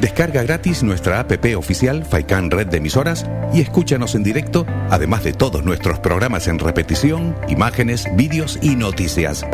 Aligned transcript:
Descarga 0.00 0.42
gratis 0.42 0.82
nuestra 0.82 1.20
app 1.20 1.30
oficial 1.56 2.06
Faikan 2.06 2.50
Red 2.50 2.68
de 2.68 2.78
Emisoras 2.78 3.26
y 3.52 3.60
escúchanos 3.60 4.14
en 4.14 4.22
directo, 4.22 4.64
además 4.88 5.24
de 5.24 5.34
todos 5.34 5.62
nuestros 5.62 5.98
programas 5.98 6.48
en 6.48 6.58
repetición, 6.58 7.36
imágenes, 7.48 8.06
vídeos 8.16 8.58
y 8.62 8.76
noticias. 8.76 9.44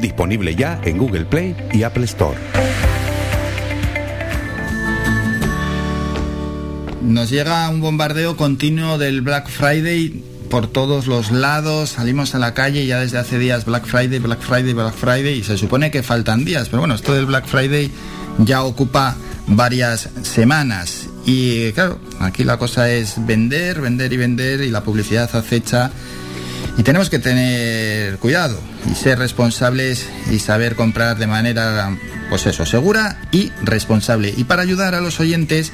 Disponible 0.00 0.54
ya 0.54 0.80
en 0.84 0.98
Google 0.98 1.24
Play 1.24 1.56
y 1.72 1.82
Apple 1.82 2.04
Store. 2.04 2.38
Nos 7.02 7.28
llega 7.28 7.68
un 7.70 7.80
bombardeo 7.80 8.36
continuo 8.36 8.98
del 8.98 9.20
Black 9.20 9.48
Friday 9.48 10.29
por 10.50 10.66
todos 10.66 11.06
los 11.06 11.30
lados, 11.30 11.90
salimos 11.90 12.34
a 12.34 12.38
la 12.38 12.52
calle 12.52 12.84
ya 12.84 12.98
desde 12.98 13.18
hace 13.18 13.38
días 13.38 13.64
Black 13.64 13.86
Friday, 13.86 14.18
Black 14.18 14.40
Friday, 14.40 14.74
Black 14.74 14.94
Friday 14.94 15.38
y 15.38 15.44
se 15.44 15.56
supone 15.56 15.90
que 15.92 16.02
faltan 16.02 16.44
días, 16.44 16.68
pero 16.68 16.80
bueno, 16.80 16.96
esto 16.96 17.14
del 17.14 17.26
Black 17.26 17.46
Friday 17.46 17.90
ya 18.38 18.64
ocupa 18.64 19.16
varias 19.46 20.08
semanas 20.22 21.08
y 21.24 21.70
claro, 21.72 22.00
aquí 22.18 22.42
la 22.42 22.58
cosa 22.58 22.90
es 22.90 23.14
vender, 23.24 23.80
vender 23.80 24.12
y 24.12 24.16
vender 24.16 24.60
y 24.62 24.70
la 24.70 24.82
publicidad 24.82 25.34
acecha 25.34 25.92
y 26.76 26.82
tenemos 26.82 27.10
que 27.10 27.20
tener 27.20 28.18
cuidado 28.18 28.58
y 28.90 28.94
ser 28.94 29.18
responsables 29.20 30.08
y 30.30 30.40
saber 30.40 30.74
comprar 30.74 31.16
de 31.18 31.28
manera, 31.28 31.96
pues 32.28 32.46
eso, 32.46 32.66
segura 32.66 33.20
y 33.30 33.52
responsable. 33.62 34.34
Y 34.36 34.44
para 34.44 34.62
ayudar 34.62 34.94
a 34.94 35.00
los 35.00 35.20
oyentes, 35.20 35.72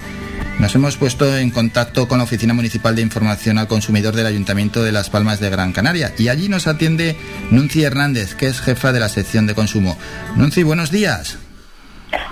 nos 0.59 0.75
hemos 0.75 0.97
puesto 0.97 1.37
en 1.37 1.51
contacto 1.51 2.09
con 2.09 2.19
la 2.19 2.25
Oficina 2.25 2.55
Municipal 2.55 2.97
de 2.97 3.03
Información 3.03 3.59
al 3.59 3.69
Consumidor 3.69 4.15
del 4.15 4.27
Ayuntamiento 4.27 4.83
de 4.83 4.93
Las 4.93 5.11
Palmas 5.11 5.41
de 5.41 5.51
Gran 5.51 5.73
Canaria 5.73 6.15
y 6.19 6.29
allí 6.29 6.49
nos 6.49 6.67
atiende 6.67 7.17
Nunci 7.51 7.83
Hernández, 7.83 8.35
que 8.35 8.47
es 8.47 8.61
jefa 8.61 8.93
de 8.93 9.01
la 9.01 9.09
sección 9.09 9.47
de 9.47 9.55
consumo. 9.55 9.99
Nunci, 10.37 10.63
buenos 10.63 10.91
días. 10.91 11.39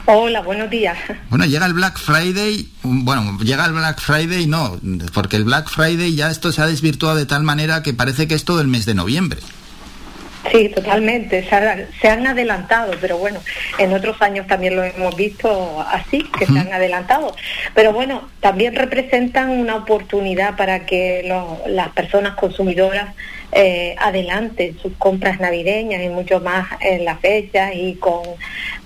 Hola, 0.06 0.40
buenos 0.40 0.70
días. 0.70 0.96
Bueno, 1.30 1.44
llega 1.46 1.66
el 1.66 1.74
Black 1.74 1.98
Friday, 1.98 2.68
bueno, 2.82 3.38
llega 3.40 3.64
el 3.66 3.72
Black 3.72 4.00
Friday 4.00 4.46
no, 4.46 4.78
porque 5.12 5.36
el 5.36 5.44
Black 5.44 5.68
Friday 5.68 6.14
ya 6.14 6.30
esto 6.30 6.52
se 6.52 6.62
ha 6.62 6.66
desvirtuado 6.66 7.16
de 7.16 7.26
tal 7.26 7.42
manera 7.42 7.82
que 7.82 7.92
parece 7.92 8.28
que 8.28 8.34
es 8.34 8.44
todo 8.44 8.60
el 8.60 8.68
mes 8.68 8.86
de 8.86 8.94
noviembre. 8.94 9.40
Sí, 10.50 10.68
totalmente. 10.68 11.44
Se, 12.00 12.08
han 12.08 12.26
adelantado, 12.26 12.92
pero 13.00 13.18
bueno, 13.18 13.40
en 13.78 13.92
otros 13.92 14.20
años 14.20 14.46
también 14.46 14.76
lo 14.76 14.84
hemos 14.84 15.16
visto 15.16 15.80
así, 15.90 16.22
que 16.38 16.46
se 16.46 16.58
han 16.58 16.72
adelantado. 16.72 17.34
Pero 17.74 17.92
bueno, 17.92 18.28
también 18.40 18.74
representan 18.74 19.50
una 19.50 19.76
oportunidad 19.76 20.56
para 20.56 20.86
que 20.86 21.26
las 21.66 21.88
personas 21.90 22.34
consumidoras 22.34 23.14
eh, 23.52 23.94
adelanten 23.98 24.78
sus 24.80 24.92
compras 24.94 25.40
navideñas 25.40 26.02
y 26.02 26.08
mucho 26.08 26.40
más 26.40 26.66
en 26.80 27.04
la 27.04 27.16
fecha 27.16 27.72
y 27.72 27.94
con, 27.94 28.22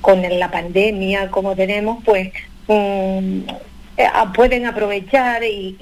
con 0.01 0.23
la 0.39 0.51
pandemia 0.51 1.31
como 1.31 1.57
tenemos, 1.57 2.05
pues 2.05 2.31
eh, 2.69 3.43
pueden 4.35 4.67
aprovechar 4.67 5.43
y, 5.43 5.77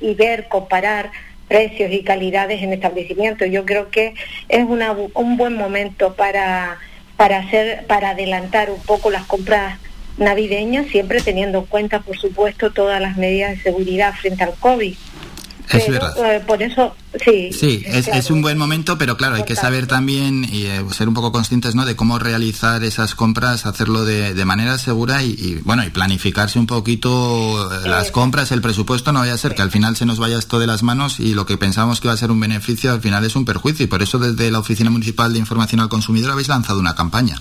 y 0.00 0.14
ver, 0.14 0.48
comparar 0.48 1.10
precios 1.48 1.90
y 1.90 2.02
calidades 2.02 2.62
en 2.62 2.72
establecimientos. 2.72 3.48
Yo 3.50 3.64
creo 3.64 3.90
que 3.90 4.14
es 4.48 4.64
una, 4.64 4.92
un 4.92 5.36
buen 5.36 5.54
momento 5.54 6.14
para, 6.14 6.78
para, 7.16 7.38
hacer, 7.38 7.86
para 7.86 8.10
adelantar 8.10 8.70
un 8.70 8.80
poco 8.80 9.10
las 9.10 9.24
compras 9.24 9.78
navideñas, 10.18 10.86
siempre 10.88 11.20
teniendo 11.20 11.60
en 11.60 11.66
cuenta, 11.66 12.00
por 12.00 12.18
supuesto, 12.18 12.72
todas 12.72 13.00
las 13.00 13.16
medidas 13.16 13.56
de 13.56 13.62
seguridad 13.62 14.14
frente 14.14 14.44
al 14.44 14.54
COVID. 14.54 14.94
Es 15.70 15.88
verdad. 15.88 16.34
Eh, 16.34 16.40
por 16.46 16.62
eso, 16.62 16.94
sí. 17.24 17.50
Sí, 17.52 17.82
es, 17.86 18.30
un 18.30 18.40
buen 18.40 18.56
momento, 18.56 18.96
pero 18.96 19.16
claro, 19.16 19.36
hay 19.36 19.44
que 19.44 19.56
saber 19.56 19.86
también 19.86 20.44
y 20.50 20.66
eh, 20.66 20.82
ser 20.92 21.08
un 21.08 21.14
poco 21.14 21.32
conscientes 21.32 21.74
¿no? 21.74 21.84
de 21.84 21.96
cómo 21.96 22.18
realizar 22.18 22.82
esas 22.84 23.14
compras, 23.14 23.66
hacerlo 23.66 24.04
de, 24.04 24.34
de 24.34 24.44
manera 24.44 24.78
segura 24.78 25.22
y, 25.22 25.60
bueno, 25.64 25.84
y 25.84 25.90
planificarse 25.90 26.58
un 26.58 26.66
poquito 26.66 27.70
eh, 27.72 27.88
las 27.88 28.10
compras, 28.10 28.52
el 28.52 28.62
presupuesto, 28.62 29.12
no 29.12 29.20
vaya 29.20 29.34
a 29.34 29.38
ser 29.38 29.54
que 29.54 29.62
al 29.62 29.70
final 29.70 29.96
se 29.96 30.06
nos 30.06 30.18
vaya 30.18 30.38
esto 30.38 30.58
de 30.58 30.66
las 30.66 30.82
manos 30.82 31.20
y 31.20 31.34
lo 31.34 31.44
que 31.44 31.58
pensamos 31.58 32.00
que 32.00 32.08
va 32.08 32.14
a 32.14 32.18
ser 32.18 32.30
un 32.30 32.40
beneficio 32.40 32.92
al 32.92 33.00
final 33.00 33.24
es 33.24 33.36
un 33.36 33.44
perjuicio. 33.44 33.84
Y 33.84 33.88
por 33.88 34.02
eso 34.02 34.18
desde 34.18 34.50
la 34.50 34.60
Oficina 34.60 34.90
Municipal 34.90 35.32
de 35.32 35.38
Información 35.38 35.80
al 35.80 35.88
Consumidor 35.88 36.30
habéis 36.30 36.48
lanzado 36.48 36.80
una 36.80 36.94
campaña. 36.94 37.36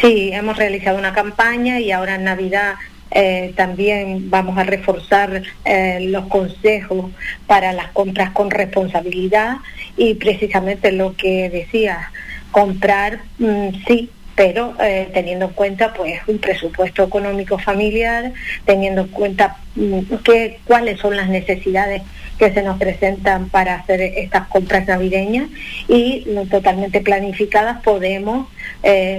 Sí, 0.00 0.30
hemos 0.32 0.56
realizado 0.56 0.98
una 0.98 1.12
campaña 1.12 1.80
y 1.80 1.90
ahora 1.90 2.16
en 2.16 2.24
Navidad 2.24 2.74
eh, 3.10 3.52
también 3.56 4.30
vamos 4.30 4.58
a 4.58 4.64
reforzar 4.64 5.42
eh, 5.64 5.98
los 6.02 6.26
consejos 6.26 7.12
para 7.46 7.72
las 7.72 7.88
compras 7.92 8.30
con 8.30 8.50
responsabilidad 8.50 9.58
y 9.96 10.14
precisamente 10.14 10.92
lo 10.92 11.14
que 11.14 11.48
decía, 11.48 12.10
comprar 12.50 13.20
mm, 13.38 13.68
sí, 13.86 14.10
pero 14.34 14.74
eh, 14.80 15.08
teniendo 15.14 15.46
en 15.46 15.52
cuenta 15.52 15.94
pues 15.94 16.20
un 16.26 16.38
presupuesto 16.38 17.04
económico 17.04 17.58
familiar, 17.58 18.32
teniendo 18.64 19.02
en 19.02 19.08
cuenta 19.08 19.56
mm, 19.76 20.16
que, 20.24 20.58
cuáles 20.66 20.98
son 20.98 21.16
las 21.16 21.28
necesidades 21.28 22.02
que 22.38 22.52
se 22.52 22.62
nos 22.62 22.76
presentan 22.76 23.48
para 23.48 23.76
hacer 23.76 24.00
estas 24.00 24.48
compras 24.48 24.86
navideñas 24.86 25.48
y 25.88 26.26
totalmente 26.50 27.00
planificadas 27.00 27.82
podemos 27.82 28.48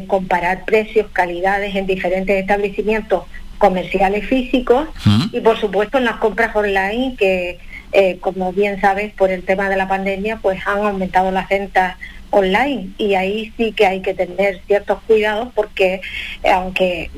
comparar 0.06 0.66
precios, 0.66 1.08
calidades 1.12 1.76
en 1.76 1.88
diferentes 1.88 2.40
establecimientos 2.40 3.24
comerciales 3.58 4.26
físicos 4.28 4.88
y 5.32 5.40
por 5.42 5.60
supuesto 5.60 5.98
en 5.98 6.06
las 6.06 6.18
compras 6.18 6.56
online 6.56 7.16
que 7.18 7.60
eh, 7.94 8.18
como 8.20 8.52
bien 8.52 8.82
sabes 8.82 9.14
por 9.14 9.32
el 9.32 9.44
tema 9.44 9.70
de 9.70 9.78
la 9.78 9.88
pandemia 9.88 10.38
pues 10.38 10.60
han 10.68 10.80
aumentado 10.80 11.32
las 11.32 11.48
ventas 11.48 11.96
online. 12.30 12.90
Y 12.98 13.16
ahí 13.16 13.54
sí 13.56 13.72
que 13.72 13.86
hay 13.86 14.02
que 14.02 14.14
tener 14.14 14.62
ciertos 14.68 15.00
cuidados 15.08 15.50
porque 15.56 16.02
eh, 16.44 16.52
aunque 16.52 17.10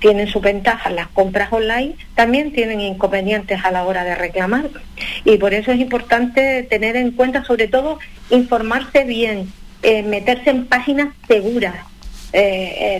tienen 0.00 0.26
su 0.26 0.40
ventaja 0.40 0.90
las 0.90 1.06
compras 1.08 1.52
online 1.52 1.94
también 2.16 2.52
tienen 2.52 2.80
inconvenientes 2.80 3.64
a 3.64 3.70
la 3.70 3.84
hora 3.84 4.02
de 4.02 4.16
reclamar. 4.16 4.68
Y 5.24 5.36
por 5.38 5.54
eso 5.54 5.70
es 5.70 5.78
importante 5.78 6.64
tener 6.64 6.96
en 6.96 7.12
cuenta 7.12 7.44
sobre 7.44 7.68
todo 7.68 8.00
informarse 8.30 9.04
bien 9.04 9.52
eh, 9.82 10.02
meterse 10.02 10.50
en 10.50 10.66
páginas 10.66 11.14
seguras 11.28 11.76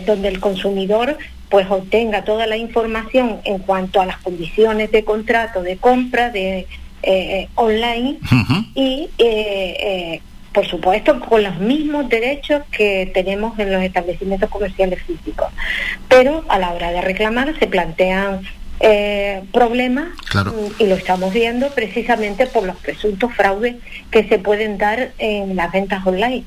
donde 0.06 0.28
el 0.28 0.40
consumidor 0.40 1.18
pues 1.48 1.66
obtenga 1.70 2.24
toda 2.24 2.46
la 2.46 2.56
información 2.56 3.40
en 3.44 3.58
cuanto 3.58 4.00
a 4.00 4.06
las 4.06 4.18
condiciones 4.18 4.90
de 4.90 5.04
contrato 5.04 5.62
de 5.62 5.76
compra 5.76 6.30
de 6.30 6.66
eh, 7.02 7.48
online 7.54 8.18
y 8.74 9.08
eh, 9.18 9.76
eh, 9.80 10.22
por 10.52 10.66
supuesto 10.66 11.20
con 11.20 11.42
los 11.42 11.58
mismos 11.58 12.08
derechos 12.08 12.62
que 12.72 13.10
tenemos 13.14 13.58
en 13.58 13.72
los 13.72 13.82
establecimientos 13.82 14.50
comerciales 14.50 15.02
físicos. 15.02 15.48
Pero 16.08 16.44
a 16.48 16.58
la 16.58 16.72
hora 16.72 16.90
de 16.90 17.02
reclamar 17.02 17.56
se 17.58 17.66
plantean 17.66 18.40
problemas 19.52 20.08
y 20.78 20.86
lo 20.86 20.96
estamos 20.96 21.32
viendo 21.32 21.70
precisamente 21.70 22.46
por 22.46 22.64
los 22.64 22.76
presuntos 22.76 23.32
fraudes 23.32 23.76
que 24.10 24.24
se 24.24 24.38
pueden 24.38 24.76
dar 24.76 25.12
en 25.18 25.56
las 25.56 25.72
ventas 25.72 26.06
online 26.06 26.44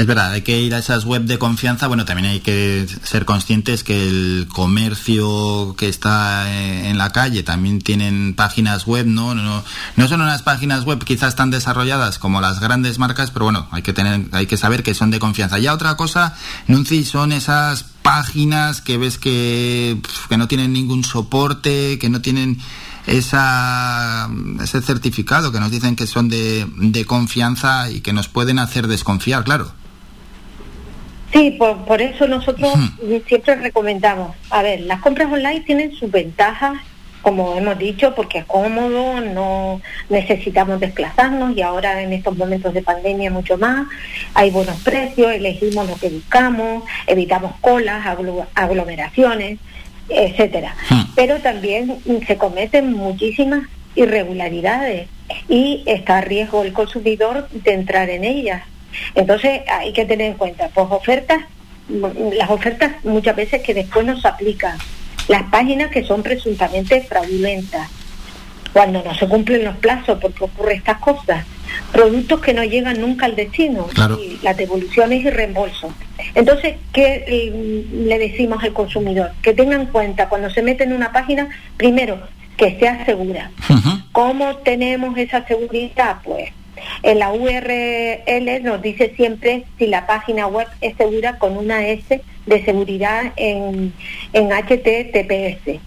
es 0.00 0.06
verdad, 0.06 0.32
hay 0.32 0.40
que 0.40 0.58
ir 0.58 0.74
a 0.74 0.78
esas 0.78 1.04
web 1.04 1.24
de 1.24 1.38
confianza. 1.38 1.86
Bueno, 1.86 2.06
también 2.06 2.30
hay 2.30 2.40
que 2.40 2.86
ser 3.02 3.26
conscientes 3.26 3.84
que 3.84 4.08
el 4.08 4.48
comercio 4.50 5.74
que 5.76 5.90
está 5.90 6.50
eh, 6.50 6.88
en 6.88 6.96
la 6.96 7.12
calle 7.12 7.42
también 7.42 7.82
tienen 7.82 8.32
páginas 8.32 8.86
web, 8.86 9.04
¿no? 9.04 9.34
No, 9.34 9.62
no 9.96 10.08
son 10.08 10.22
unas 10.22 10.40
páginas 10.40 10.86
web 10.86 11.04
quizás 11.04 11.36
tan 11.36 11.50
desarrolladas 11.50 12.18
como 12.18 12.40
las 12.40 12.60
grandes 12.60 12.98
marcas, 12.98 13.30
pero 13.30 13.44
bueno, 13.44 13.68
hay 13.72 13.82
que 13.82 13.92
tener, 13.92 14.24
hay 14.32 14.46
que 14.46 14.56
saber 14.56 14.82
que 14.82 14.94
son 14.94 15.10
de 15.10 15.18
confianza. 15.18 15.58
Ya 15.58 15.74
otra 15.74 15.98
cosa, 15.98 16.34
Nunci, 16.66 17.04
son 17.04 17.32
esas 17.32 17.84
páginas 18.00 18.80
que 18.80 18.96
ves 18.96 19.18
que, 19.18 20.00
que 20.30 20.38
no 20.38 20.48
tienen 20.48 20.72
ningún 20.72 21.04
soporte, 21.04 21.98
que 21.98 22.08
no 22.08 22.22
tienen 22.22 22.58
esa, 23.06 24.30
ese 24.62 24.80
certificado 24.80 25.52
que 25.52 25.60
nos 25.60 25.70
dicen 25.70 25.94
que 25.94 26.06
son 26.06 26.30
de, 26.30 26.66
de 26.78 27.04
confianza 27.04 27.90
y 27.90 28.00
que 28.00 28.14
nos 28.14 28.28
pueden 28.28 28.58
hacer 28.58 28.86
desconfiar, 28.86 29.44
claro. 29.44 29.74
Sí, 31.32 31.52
por, 31.52 32.02
eso 32.02 32.26
nosotros 32.26 32.72
siempre 33.26 33.54
recomendamos, 33.56 34.36
a 34.50 34.62
ver, 34.62 34.80
las 34.80 35.00
compras 35.00 35.32
online 35.32 35.60
tienen 35.60 35.92
sus 35.94 36.10
ventajas, 36.10 36.78
como 37.22 37.56
hemos 37.56 37.78
dicho, 37.78 38.14
porque 38.14 38.38
es 38.38 38.44
cómodo, 38.46 39.20
no 39.20 39.80
necesitamos 40.08 40.80
desplazarnos 40.80 41.56
y 41.56 41.62
ahora 41.62 42.02
en 42.02 42.12
estos 42.12 42.36
momentos 42.36 42.74
de 42.74 42.82
pandemia 42.82 43.30
mucho 43.30 43.58
más, 43.58 43.86
hay 44.34 44.50
buenos 44.50 44.80
precios, 44.80 45.30
elegimos 45.30 45.88
lo 45.88 45.96
que 45.96 46.08
buscamos, 46.08 46.82
evitamos 47.06 47.52
colas, 47.60 48.04
aglomeraciones, 48.54 49.58
etcétera. 50.08 50.74
Pero 51.14 51.38
también 51.38 51.98
se 52.26 52.36
cometen 52.36 52.92
muchísimas 52.92 53.68
irregularidades 53.94 55.08
y 55.48 55.82
está 55.86 56.18
a 56.18 56.20
riesgo 56.22 56.62
el 56.62 56.72
consumidor 56.72 57.48
de 57.50 57.72
entrar 57.72 58.10
en 58.10 58.24
ellas. 58.24 58.62
Entonces 59.14 59.62
hay 59.68 59.92
que 59.92 60.04
tener 60.04 60.28
en 60.28 60.34
cuenta, 60.34 60.68
pues 60.74 60.86
ofertas, 60.90 61.40
las 61.88 62.50
ofertas 62.50 63.04
muchas 63.04 63.36
veces 63.36 63.62
que 63.62 63.74
después 63.74 64.06
no 64.06 64.20
se 64.20 64.28
aplican, 64.28 64.78
las 65.28 65.42
páginas 65.44 65.90
que 65.90 66.04
son 66.04 66.22
presuntamente 66.22 67.00
fraudulentas, 67.02 67.88
cuando 68.72 69.02
no 69.02 69.14
se 69.14 69.26
cumplen 69.28 69.64
los 69.64 69.76
plazos 69.76 70.18
porque 70.20 70.44
ocurre 70.44 70.74
estas 70.74 70.98
cosas, 70.98 71.44
productos 71.92 72.40
que 72.40 72.54
no 72.54 72.64
llegan 72.64 73.00
nunca 73.00 73.26
al 73.26 73.36
destino, 73.36 73.88
y 74.20 74.38
las 74.42 74.56
devoluciones 74.56 75.24
y 75.24 75.30
reembolsos. 75.30 75.92
Entonces, 76.34 76.76
¿qué 76.92 77.24
eh, 77.26 77.84
le 77.92 78.18
decimos 78.18 78.62
al 78.62 78.72
consumidor? 78.72 79.32
Que 79.42 79.54
tenga 79.54 79.76
en 79.76 79.86
cuenta 79.86 80.28
cuando 80.28 80.50
se 80.50 80.62
mete 80.62 80.84
en 80.84 80.92
una 80.92 81.12
página, 81.12 81.48
primero, 81.76 82.20
que 82.56 82.78
sea 82.78 83.04
segura. 83.04 83.50
¿Cómo 84.12 84.56
tenemos 84.58 85.16
esa 85.16 85.44
seguridad? 85.46 86.18
Pues 86.22 86.52
en 87.02 87.18
la 87.18 87.32
URL 87.32 88.62
nos 88.62 88.82
dice 88.82 89.12
siempre 89.16 89.64
si 89.78 89.86
la 89.86 90.06
página 90.06 90.46
web 90.46 90.66
es 90.80 90.96
segura 90.96 91.38
con 91.38 91.56
una 91.56 91.86
S 91.86 92.20
de 92.46 92.64
seguridad 92.64 93.32
en, 93.36 93.92
en 94.32 94.48
HTTPS. 94.48 95.80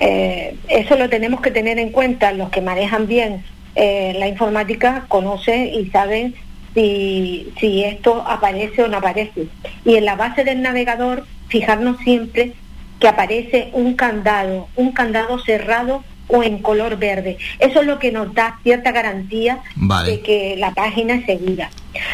Eh, 0.00 0.56
eso 0.68 0.96
lo 0.96 1.08
tenemos 1.08 1.40
que 1.40 1.50
tener 1.50 1.78
en 1.78 1.90
cuenta. 1.90 2.32
Los 2.32 2.50
que 2.50 2.60
manejan 2.60 3.06
bien 3.06 3.44
eh, 3.74 4.14
la 4.18 4.28
informática 4.28 5.04
conocen 5.08 5.72
y 5.72 5.86
saben 5.90 6.34
si, 6.74 7.52
si 7.58 7.84
esto 7.84 8.24
aparece 8.26 8.82
o 8.82 8.88
no 8.88 8.98
aparece. 8.98 9.48
Y 9.84 9.96
en 9.96 10.04
la 10.04 10.16
base 10.16 10.44
del 10.44 10.62
navegador, 10.62 11.24
fijarnos 11.48 11.98
siempre 11.98 12.52
que 13.00 13.08
aparece 13.08 13.70
un 13.72 13.94
candado, 13.94 14.68
un 14.76 14.92
candado 14.92 15.38
cerrado 15.38 16.02
o 16.28 16.42
en 16.42 16.58
color 16.58 16.96
verde. 16.98 17.38
Eso 17.58 17.80
es 17.80 17.86
lo 17.86 17.98
que 17.98 18.12
nos 18.12 18.32
da 18.34 18.58
cierta 18.62 18.92
garantía 18.92 19.60
de 20.06 20.20
que 20.20 20.56
la 20.56 20.72
página 20.72 21.14
es 21.14 21.26
segura. 21.26 21.70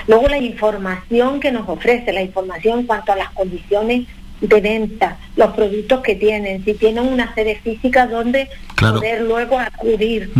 Luego 0.06 0.28
la 0.28 0.38
información 0.38 1.40
que 1.40 1.52
nos 1.52 1.68
ofrece, 1.68 2.12
la 2.12 2.22
información 2.22 2.80
en 2.80 2.86
cuanto 2.86 3.12
a 3.12 3.16
las 3.16 3.30
condiciones 3.30 4.06
de 4.40 4.60
venta, 4.60 5.18
los 5.36 5.52
productos 5.54 6.00
que 6.00 6.14
tienen, 6.14 6.64
si 6.64 6.74
tienen 6.74 7.06
una 7.06 7.34
sede 7.34 7.56
física 7.62 8.06
donde 8.06 8.48
poder 8.78 9.22
luego 9.22 9.58
acudir. 9.58 10.32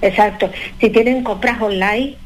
Exacto. 0.00 0.50
Si 0.80 0.90
tienen 0.90 1.22
compras 1.22 1.60
online, 1.60 2.16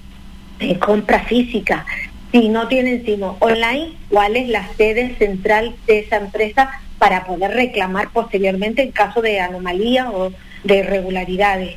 eh, 0.60 0.78
compras 0.78 1.26
físicas. 1.26 1.84
Si 2.32 2.48
no 2.48 2.68
tienen 2.68 3.04
sino 3.04 3.36
online, 3.40 3.92
¿cuál 4.10 4.36
es 4.36 4.48
la 4.48 4.68
sede 4.76 5.16
central 5.18 5.74
de 5.86 6.00
esa 6.00 6.16
empresa 6.16 6.80
para 6.98 7.24
poder 7.24 7.52
reclamar 7.52 8.10
posteriormente 8.10 8.82
en 8.82 8.92
caso 8.92 9.22
de 9.22 9.40
anomalía 9.40 10.10
o 10.10 10.32
de 10.64 10.78
irregularidades? 10.78 11.76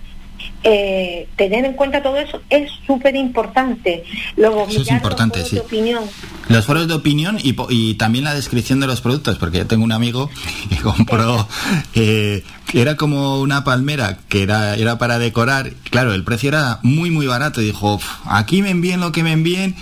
Eh, 0.64 1.28
tener 1.38 1.66
en 1.66 1.74
cuenta 1.74 2.04
todo 2.04 2.18
eso 2.18 2.40
es 2.50 2.72
súper 2.86 3.16
importante. 3.16 4.04
Luego, 4.38 4.68
eso 4.70 4.82
es 4.82 4.92
importante, 4.92 5.40
los 5.40 5.50
foros 5.50 5.52
de 5.52 5.60
opinión. 5.60 6.04
Los 6.50 6.66
foros 6.66 6.88
de 6.88 6.94
opinión 6.94 7.40
y, 7.42 7.56
y, 7.70 7.96
también 7.96 8.26
la 8.26 8.36
descripción 8.36 8.80
de 8.80 8.86
los 8.86 9.02
productos, 9.02 9.40
porque 9.40 9.60
yo 9.60 9.68
tengo 9.68 9.84
un 9.84 9.92
amigo 9.92 10.30
que 10.70 10.76
compró, 10.84 11.48
eh, 11.96 12.44
era 12.74 12.96
como 12.96 13.40
una 13.40 13.64
palmera 13.64 14.20
que 14.30 14.44
era, 14.44 14.76
era 14.76 15.00
para 15.00 15.18
decorar. 15.18 15.72
Claro, 15.90 16.14
el 16.14 16.24
precio 16.24 16.50
era 16.50 16.80
muy, 16.84 17.10
muy 17.10 17.26
barato. 17.26 17.62
Y 17.62 17.66
dijo, 17.66 18.00
aquí 18.26 18.62
me 18.62 18.70
envíen 18.70 19.00
lo 19.00 19.12
que 19.12 19.24
me 19.24 19.32
envíen 19.32 19.76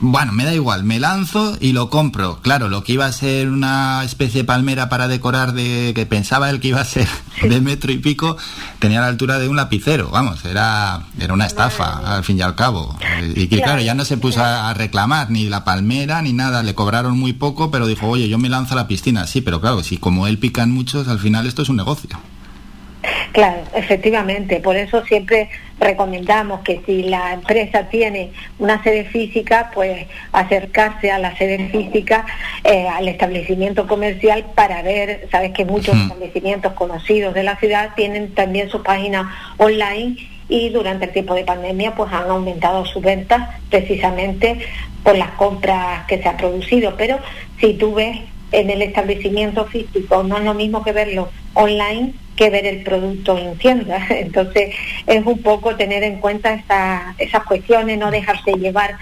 bueno, 0.00 0.32
me 0.32 0.44
da 0.44 0.54
igual, 0.54 0.84
me 0.84 1.00
lanzo 1.00 1.56
y 1.60 1.72
lo 1.72 1.90
compro. 1.90 2.40
Claro, 2.40 2.68
lo 2.68 2.84
que 2.84 2.92
iba 2.92 3.06
a 3.06 3.12
ser 3.12 3.48
una 3.48 4.02
especie 4.04 4.42
de 4.42 4.44
palmera 4.44 4.88
para 4.88 5.08
decorar 5.08 5.52
de 5.52 5.92
que 5.94 6.06
pensaba 6.06 6.50
él 6.50 6.60
que 6.60 6.68
iba 6.68 6.80
a 6.80 6.84
ser 6.84 7.08
de 7.42 7.60
metro 7.60 7.90
y 7.92 7.98
pico, 7.98 8.36
tenía 8.78 9.00
la 9.00 9.08
altura 9.08 9.38
de 9.38 9.48
un 9.48 9.56
lapicero, 9.56 10.10
vamos, 10.10 10.44
era, 10.44 11.06
era 11.20 11.32
una 11.32 11.46
estafa 11.46 12.16
al 12.16 12.24
fin 12.24 12.38
y 12.38 12.42
al 12.42 12.54
cabo. 12.54 12.96
Y 13.34 13.48
que 13.48 13.60
claro, 13.60 13.80
ya 13.80 13.94
no 13.94 14.04
se 14.04 14.16
puso 14.16 14.42
a 14.44 14.72
reclamar 14.74 15.30
ni 15.30 15.48
la 15.48 15.64
palmera 15.64 16.22
ni 16.22 16.32
nada, 16.32 16.62
le 16.62 16.74
cobraron 16.74 17.18
muy 17.18 17.32
poco, 17.32 17.70
pero 17.70 17.86
dijo, 17.86 18.08
oye, 18.08 18.28
yo 18.28 18.38
me 18.38 18.48
lanzo 18.48 18.74
a 18.74 18.76
la 18.76 18.88
piscina, 18.88 19.26
sí, 19.26 19.40
pero 19.40 19.60
claro, 19.60 19.82
si 19.82 19.96
como 19.96 20.26
él 20.26 20.38
pican 20.38 20.70
muchos, 20.70 21.08
al 21.08 21.18
final 21.18 21.46
esto 21.46 21.62
es 21.62 21.68
un 21.68 21.76
negocio. 21.76 22.10
Claro, 23.32 23.64
efectivamente. 23.74 24.60
Por 24.60 24.76
eso 24.76 25.04
siempre 25.04 25.50
recomendamos 25.78 26.60
que 26.60 26.80
si 26.86 27.04
la 27.04 27.34
empresa 27.34 27.88
tiene 27.88 28.32
una 28.58 28.82
sede 28.82 29.04
física, 29.04 29.70
pues 29.74 30.06
acercarse 30.32 31.10
a 31.10 31.18
la 31.18 31.36
sede 31.36 31.68
física, 31.68 32.24
eh, 32.62 32.88
al 32.88 33.08
establecimiento 33.08 33.86
comercial 33.86 34.44
para 34.54 34.82
ver, 34.82 35.28
sabes 35.30 35.52
que 35.52 35.64
muchos 35.64 35.96
establecimientos 35.96 36.72
conocidos 36.74 37.34
de 37.34 37.42
la 37.42 37.56
ciudad 37.56 37.90
tienen 37.94 38.34
también 38.34 38.70
su 38.70 38.82
página 38.82 39.34
online 39.58 40.16
y 40.48 40.68
durante 40.70 41.06
el 41.06 41.12
tiempo 41.12 41.34
de 41.34 41.44
pandemia 41.44 41.94
pues 41.94 42.12
han 42.12 42.30
aumentado 42.30 42.84
sus 42.84 43.02
ventas 43.02 43.48
precisamente 43.70 44.58
por 45.02 45.16
las 45.16 45.30
compras 45.32 46.06
que 46.06 46.22
se 46.22 46.28
han 46.28 46.36
producido. 46.36 46.94
Pero 46.96 47.18
si 47.60 47.74
tú 47.74 47.94
ves 47.94 48.18
en 48.54 48.70
el 48.70 48.82
establecimiento 48.82 49.64
físico, 49.66 50.22
no 50.22 50.38
es 50.38 50.44
lo 50.44 50.54
mismo 50.54 50.82
que 50.84 50.92
verlo 50.92 51.28
online 51.54 52.14
que 52.36 52.50
ver 52.50 52.66
el 52.66 52.82
producto 52.82 53.38
en 53.38 53.56
tienda. 53.58 54.04
Entonces 54.10 54.74
es 55.06 55.24
un 55.24 55.38
poco 55.38 55.76
tener 55.76 56.02
en 56.02 56.18
cuenta 56.20 56.62
esas 57.18 57.44
cuestiones, 57.44 57.98
no 57.98 58.10
dejarse 58.10 58.52
llevar 58.52 58.96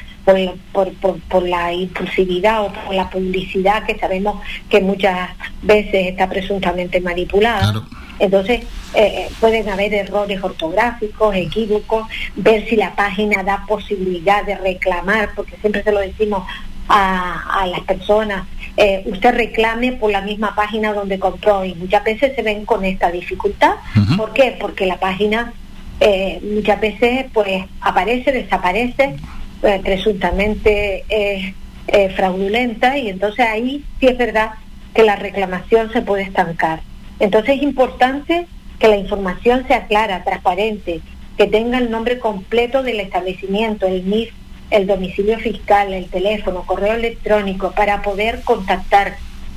por, 0.72 0.92
por, 1.28 1.42
la 1.42 1.72
impulsividad 1.72 2.62
o 2.62 2.72
por 2.72 2.94
la 2.94 3.10
publicidad 3.10 3.84
que 3.84 3.98
sabemos 3.98 4.40
que 4.68 4.80
muchas 4.80 5.30
veces 5.62 6.08
está 6.08 6.28
presuntamente 6.28 7.00
manipulada. 7.00 7.84
Entonces 8.18 8.60
eh, 8.94 9.28
pueden 9.40 9.68
haber 9.68 9.92
errores 9.94 10.42
ortográficos, 10.42 11.34
equívocos, 11.34 12.06
ver 12.36 12.68
si 12.68 12.76
la 12.76 12.94
página 12.94 13.42
da 13.42 13.64
posibilidad 13.66 14.44
de 14.44 14.56
reclamar, 14.56 15.30
porque 15.34 15.56
siempre 15.56 15.82
se 15.82 15.90
lo 15.90 15.98
decimos 15.98 16.44
a, 16.88 17.62
a 17.62 17.66
las 17.66 17.80
personas, 17.80 18.46
eh, 18.76 19.02
usted 19.06 19.34
reclame 19.34 19.92
por 19.92 20.10
la 20.10 20.22
misma 20.22 20.54
página 20.54 20.94
donde 20.94 21.18
compró 21.18 21.64
y 21.64 21.74
muchas 21.74 22.02
veces 22.04 22.34
se 22.34 22.42
ven 22.42 22.64
con 22.64 22.84
esta 22.84 23.10
dificultad. 23.10 23.74
¿Por 24.16 24.32
qué? 24.32 24.56
Porque 24.58 24.86
la 24.86 24.98
página 24.98 25.52
eh, 26.00 26.40
muchas 26.42 26.80
veces 26.80 27.26
pues 27.32 27.64
aparece, 27.80 28.32
desaparece, 28.32 29.16
eh, 29.62 29.80
presuntamente 29.82 31.04
es 31.08 31.54
fraudulenta 32.14 32.96
y 32.96 33.08
entonces 33.08 33.44
ahí 33.46 33.84
sí 34.00 34.06
es 34.06 34.16
verdad 34.16 34.52
que 34.94 35.02
la 35.02 35.16
reclamación 35.16 35.92
se 35.92 36.00
puede 36.00 36.22
estancar. 36.22 36.80
Entonces 37.18 37.56
es 37.56 37.62
importante 37.62 38.46
que 38.78 38.88
la 38.88 38.96
información 38.96 39.66
sea 39.66 39.86
clara, 39.86 40.24
transparente, 40.24 41.02
que 41.36 41.46
tenga 41.46 41.78
el 41.78 41.90
nombre 41.90 42.18
completo 42.18 42.82
del 42.82 43.00
establecimiento, 43.00 43.86
el 43.86 44.08
NIF 44.08 44.32
el 44.72 44.86
domicilio 44.86 45.38
fiscal, 45.38 45.92
el 45.92 46.06
teléfono, 46.06 46.64
correo 46.66 46.94
electrónico, 46.94 47.72
para 47.72 48.02
poder 48.02 48.42
contactar 48.42 49.16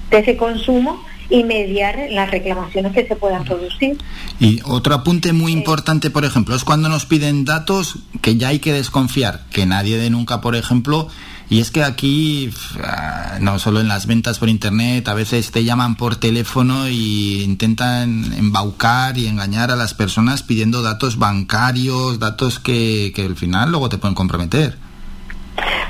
de 0.10 0.20
ese 0.20 0.38
consumo 0.38 1.04
y 1.30 1.44
mediar 1.44 1.98
las 2.12 2.30
reclamaciones 2.30 2.94
que 2.94 3.08
se 3.08 3.16
puedan 3.16 3.44
producir. 3.44 3.98
Y 4.40 4.60
otro 4.64 4.94
apunte 4.94 5.34
muy 5.34 5.52
importante, 5.52 6.10
por 6.10 6.26
ejemplo, 6.26 6.56
es 6.56 6.64
cuando 6.64 6.90
nos 6.90 7.06
piden 7.06 7.46
datos 7.46 8.00
que 8.22 8.38
ya 8.38 8.50
hay 8.50 8.60
que 8.60 8.74
desconfiar, 8.74 9.46
que 9.52 9.66
nadie 9.66 9.98
dé 9.98 10.10
nunca, 10.10 10.42
por 10.42 10.56
ejemplo, 10.56 11.08
y 11.50 11.60
es 11.60 11.70
que 11.70 11.84
aquí, 11.84 12.50
ah, 12.84 13.38
no 13.40 13.60
solo 13.60 13.80
en 13.80 13.88
las 13.88 14.08
ventas 14.08 14.40
por 14.40 14.50
internet, 14.50 15.08
a 15.08 15.14
veces 15.14 15.52
te 15.52 15.64
llaman 15.64 15.96
por 15.96 16.16
teléfono 16.16 16.90
y 16.90 17.44
intentan 17.44 18.34
embaucar 18.34 19.18
y 19.18 19.28
engañar 19.28 19.70
a 19.70 19.76
las 19.76 19.94
personas 19.94 20.42
pidiendo 20.42 20.82
datos 20.82 21.18
bancarios, 21.18 22.20
datos 22.20 22.60
que, 22.60 23.12
que 23.16 23.26
al 23.26 23.36
final 23.36 23.70
luego 23.70 23.90
te 23.90 24.00
pueden 24.00 24.16
comprometer. 24.16 24.85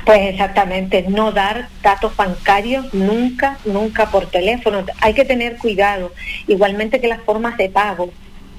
Pues 0.04 0.20
exactamente, 0.30 1.04
no 1.08 1.32
dar 1.32 1.68
datos 1.82 2.16
bancarios 2.16 2.94
nunca, 2.94 3.58
nunca 3.64 4.06
por 4.06 4.26
teléfono. 4.26 4.84
Hay 5.00 5.14
que 5.14 5.24
tener 5.24 5.56
cuidado, 5.56 6.12
igualmente 6.46 7.00
que 7.00 7.08
las 7.08 7.22
formas 7.22 7.56
de 7.56 7.68
pago. 7.68 8.10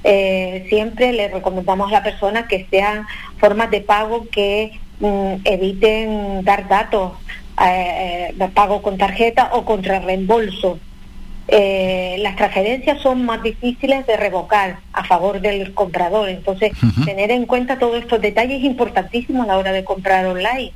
Eh, 0.04 0.66
siempre 0.70 1.12
le 1.14 1.28
recomendamos 1.28 1.90
a 1.90 1.94
la 1.94 2.04
persona 2.04 2.48
que 2.48 2.68
sean 2.70 3.08
formas 3.38 3.72
de 3.72 3.82
pago 3.82 4.28
que 4.30 4.80
mm, 5.00 5.36
eviten 5.44 6.44
dar 6.44 6.68
datos 6.68 7.14
eh, 7.66 8.34
de 8.36 8.48
pago 8.50 8.82
con 8.82 8.98
tarjeta 8.98 9.50
o 9.54 9.66
contra 9.66 10.00
reembolso. 10.00 10.80
Eh, 11.48 12.18
las 12.20 12.36
transferencias 12.36 13.00
son 13.02 13.26
más 13.26 13.42
difíciles 13.42 14.06
de 14.06 14.18
revocar 14.18 14.80
a 14.92 15.04
favor 15.06 15.40
del 15.40 15.74
comprador. 15.74 16.28
Entonces, 16.30 16.74
tener 17.06 17.32
en 17.32 17.46
cuenta 17.46 17.80
todos 17.80 17.98
estos 17.98 18.22
detalles 18.22 18.60
es 18.60 18.66
importantísimo 18.66 19.44
a 19.44 19.48
la 19.48 19.58
hora 19.58 19.72
de 19.72 19.86
comprar 19.86 20.26
online. 20.26 20.74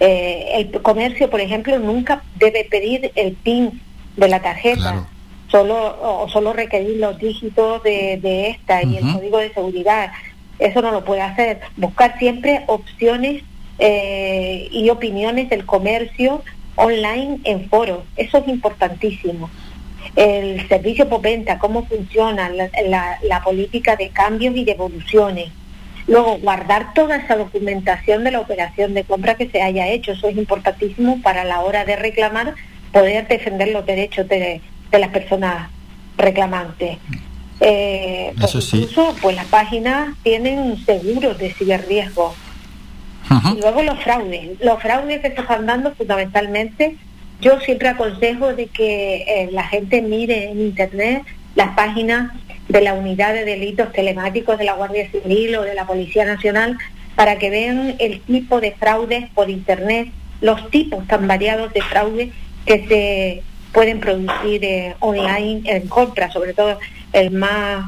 Eh, 0.00 0.46
el 0.54 0.82
comercio, 0.82 1.30
por 1.30 1.40
ejemplo, 1.40 1.78
nunca 1.78 2.22
debe 2.36 2.64
pedir 2.64 3.12
el 3.14 3.34
PIN 3.34 3.80
de 4.16 4.28
la 4.28 4.40
tarjeta, 4.42 5.06
solo 5.48 5.96
o 6.02 6.28
solo 6.28 6.52
requerir 6.52 6.96
los 6.98 7.18
dígitos 7.18 7.82
de, 7.82 8.48
esta 8.48 8.82
y 8.82 8.96
el 8.96 9.12
código 9.12 9.38
de 9.38 9.52
seguridad. 9.52 10.10
Eso 10.58 10.82
no 10.82 10.90
lo 10.90 11.04
puede 11.04 11.22
hacer. 11.22 11.60
Buscar 11.76 12.18
siempre 12.18 12.64
opciones 12.66 13.42
eh, 13.78 14.68
y 14.70 14.90
opiniones 14.90 15.48
del 15.50 15.64
comercio 15.64 16.42
online 16.76 17.40
en 17.44 17.68
foros. 17.68 18.00
Eso 18.16 18.38
es 18.38 18.48
importantísimo. 18.48 19.50
El 20.16 20.68
servicio 20.68 21.08
por 21.08 21.22
venta, 21.22 21.58
cómo 21.58 21.86
funciona 21.86 22.50
la 22.50 23.42
política 23.42 23.96
de 23.96 24.10
cambios 24.10 24.56
y 24.56 24.64
de 24.64 24.72
evoluciones 24.72 25.50
Luego, 26.06 26.38
guardar 26.38 26.92
toda 26.92 27.16
esa 27.16 27.36
documentación 27.36 28.24
de 28.24 28.30
la 28.30 28.40
operación 28.40 28.92
de 28.94 29.04
compra 29.04 29.36
que 29.36 29.48
se 29.48 29.62
haya 29.62 29.88
hecho, 29.88 30.12
eso 30.12 30.28
es 30.28 30.36
importantísimo 30.36 31.22
para 31.22 31.44
la 31.44 31.60
hora 31.60 31.84
de 31.84 31.96
reclamar, 31.96 32.54
poder 32.92 33.26
defender 33.26 33.68
los 33.68 33.86
derechos 33.86 34.28
de, 34.28 34.60
las 34.92 35.10
personas 35.10 35.70
reclamantes. 36.16 36.98
Eh, 37.60 38.32
pues 38.38 38.54
incluso, 38.54 39.16
pues 39.20 39.34
las 39.34 39.46
páginas 39.46 40.14
tienen 40.22 40.76
seguros 40.84 41.38
de 41.38 41.52
ciberriesgo. 41.52 42.34
Y 43.56 43.60
luego 43.60 43.82
los 43.82 43.98
fraudes. 44.00 44.60
Los 44.60 44.80
fraudes 44.80 45.20
que 45.20 45.32
se 45.32 45.40
están 45.40 45.66
dando 45.66 45.94
fundamentalmente, 45.94 46.96
yo 47.40 47.58
siempre 47.60 47.88
aconsejo 47.88 48.54
de 48.54 48.66
que 48.66 49.24
eh, 49.26 49.48
la 49.50 49.64
gente 49.64 50.02
mire 50.02 50.50
en 50.50 50.60
Internet 50.60 51.24
las 51.54 51.70
páginas 51.70 52.32
de 52.74 52.80
la 52.80 52.94
unidad 52.94 53.32
de 53.32 53.44
delitos 53.44 53.92
telemáticos 53.92 54.58
de 54.58 54.64
la 54.64 54.74
Guardia 54.74 55.08
Civil 55.08 55.54
o 55.54 55.62
de 55.62 55.74
la 55.74 55.86
Policía 55.86 56.24
Nacional 56.24 56.76
para 57.14 57.38
que 57.38 57.48
vean 57.48 57.94
el 58.00 58.20
tipo 58.22 58.60
de 58.60 58.72
fraudes 58.72 59.30
por 59.30 59.48
Internet, 59.48 60.08
los 60.40 60.68
tipos 60.70 61.06
tan 61.06 61.28
variados 61.28 61.72
de 61.72 61.80
fraude 61.82 62.32
que 62.66 62.84
se 62.88 63.42
pueden 63.72 64.00
producir 64.00 64.64
eh, 64.64 64.96
online 64.98 65.62
en 65.64 65.86
compra, 65.86 66.32
sobre 66.32 66.52
todo 66.52 66.80
el 67.12 67.30
más 67.30 67.84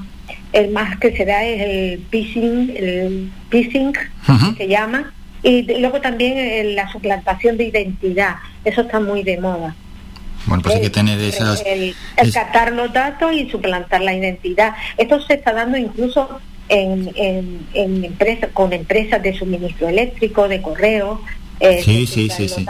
el 0.52 0.70
más 0.70 0.96
que 0.98 1.16
se 1.16 1.24
da 1.24 1.44
es 1.44 1.60
el 1.60 2.06
phishing, 2.08 2.72
el 2.76 3.30
phishing 3.50 3.92
se 4.56 4.68
llama, 4.68 5.12
y 5.42 5.62
luego 5.80 6.00
también 6.00 6.38
eh, 6.38 6.74
la 6.74 6.90
suplantación 6.90 7.56
de 7.56 7.64
identidad, 7.64 8.36
eso 8.64 8.82
está 8.82 9.00
muy 9.00 9.24
de 9.24 9.38
moda. 9.38 9.74
Bueno, 10.46 10.62
pues 10.62 10.76
hay 10.76 10.80
que 10.82 10.90
tener 10.90 11.20
esas... 11.20 11.62
El, 11.66 11.94
captar 12.32 12.72
los 12.72 12.92
datos 12.92 13.32
y 13.32 13.48
suplantar 13.50 14.00
la 14.00 14.14
identidad. 14.14 14.74
Esto 14.96 15.20
se 15.20 15.34
está 15.34 15.52
dando 15.52 15.76
incluso 15.76 16.40
en, 16.68 17.12
en, 17.16 17.66
en 17.74 18.04
empresas, 18.04 18.50
con 18.52 18.72
empresas 18.72 19.22
de 19.22 19.36
suministro 19.36 19.88
eléctrico, 19.88 20.48
de 20.48 20.62
correo, 20.62 21.20
eh, 21.58 21.82
sí, 21.82 22.06
sí, 22.06 22.28
sí, 22.28 22.48
sí. 22.48 22.66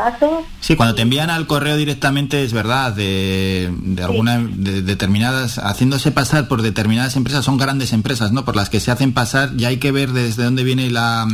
Sí, 0.60 0.76
cuando 0.76 0.94
te 0.94 1.02
envían 1.02 1.28
al 1.28 1.46
correo 1.46 1.76
directamente 1.76 2.44
es 2.44 2.52
verdad, 2.52 2.92
de, 2.92 3.72
de 3.72 4.02
alguna 4.04 4.38
de 4.38 4.82
determinadas, 4.82 5.58
haciéndose 5.58 6.12
pasar 6.12 6.46
por 6.46 6.62
determinadas 6.62 7.16
empresas, 7.16 7.44
son 7.44 7.56
grandes 7.56 7.92
empresas, 7.92 8.30
¿no? 8.30 8.44
Por 8.44 8.54
las 8.54 8.70
que 8.70 8.78
se 8.78 8.92
hacen 8.92 9.12
pasar 9.12 9.50
y 9.58 9.64
hay 9.64 9.78
que 9.78 9.90
ver 9.90 10.12
desde 10.12 10.44
dónde 10.44 10.62
viene 10.62 10.88
la, 10.90 11.26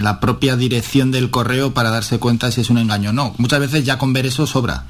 la 0.00 0.18
propia 0.18 0.56
dirección 0.56 1.10
del 1.10 1.30
correo 1.30 1.74
para 1.74 1.90
darse 1.90 2.18
cuenta 2.18 2.50
si 2.50 2.62
es 2.62 2.70
un 2.70 2.78
engaño 2.78 3.10
o 3.10 3.12
no. 3.12 3.34
Muchas 3.36 3.60
veces 3.60 3.84
ya 3.84 3.98
con 3.98 4.14
ver 4.14 4.24
eso 4.24 4.46
sobra. 4.46 4.86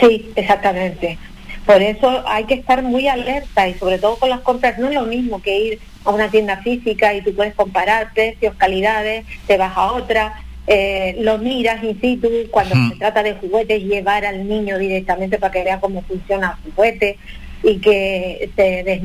Sí, 0.00 0.30
exactamente. 0.34 1.18
Por 1.64 1.82
eso 1.82 2.22
hay 2.26 2.44
que 2.44 2.54
estar 2.54 2.82
muy 2.82 3.08
alerta 3.08 3.68
y 3.68 3.74
sobre 3.74 3.98
todo 3.98 4.16
con 4.16 4.30
las 4.30 4.40
compras 4.40 4.78
no 4.78 4.88
es 4.88 4.94
lo 4.94 5.02
mismo 5.02 5.42
que 5.42 5.58
ir 5.58 5.78
a 6.04 6.10
una 6.10 6.30
tienda 6.30 6.58
física 6.58 7.12
y 7.14 7.22
tú 7.22 7.34
puedes 7.34 7.54
comparar 7.54 8.12
precios, 8.14 8.54
calidades, 8.56 9.26
te 9.46 9.56
vas 9.56 9.76
a 9.76 9.92
otra 9.92 10.34
eh, 10.68 11.16
lo 11.20 11.38
miras 11.38 11.82
in 11.84 12.00
situ 12.00 12.28
cuando 12.50 12.74
se 12.88 12.96
trata 12.96 13.22
de 13.22 13.34
juguetes, 13.34 13.84
llevar 13.84 14.26
al 14.26 14.48
niño 14.48 14.78
directamente 14.78 15.38
para 15.38 15.52
que 15.52 15.62
vea 15.62 15.78
cómo 15.78 16.02
funciona 16.02 16.58
el 16.64 16.72
juguete 16.72 17.18
y 17.62 17.78
que 17.78 18.50
se 18.56 19.00